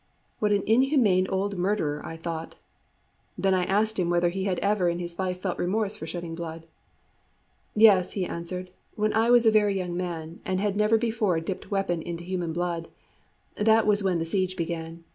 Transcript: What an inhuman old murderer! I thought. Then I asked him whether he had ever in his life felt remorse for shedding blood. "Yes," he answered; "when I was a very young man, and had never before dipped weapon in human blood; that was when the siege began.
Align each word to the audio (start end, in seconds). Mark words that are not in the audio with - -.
What 0.39 0.51
an 0.51 0.63
inhuman 0.65 1.27
old 1.27 1.57
murderer! 1.59 2.03
I 2.03 2.17
thought. 2.17 2.55
Then 3.37 3.53
I 3.53 3.65
asked 3.65 3.99
him 3.99 4.09
whether 4.09 4.29
he 4.29 4.45
had 4.45 4.57
ever 4.57 4.89
in 4.89 4.97
his 4.97 5.19
life 5.19 5.41
felt 5.43 5.59
remorse 5.59 5.95
for 5.95 6.07
shedding 6.07 6.33
blood. 6.33 6.65
"Yes," 7.75 8.13
he 8.13 8.25
answered; 8.25 8.71
"when 8.95 9.13
I 9.13 9.29
was 9.29 9.45
a 9.45 9.51
very 9.51 9.77
young 9.77 9.95
man, 9.95 10.39
and 10.43 10.59
had 10.59 10.75
never 10.75 10.97
before 10.97 11.39
dipped 11.39 11.69
weapon 11.69 12.01
in 12.01 12.17
human 12.17 12.51
blood; 12.51 12.87
that 13.57 13.85
was 13.85 14.01
when 14.01 14.17
the 14.17 14.25
siege 14.25 14.55
began. 14.55 15.03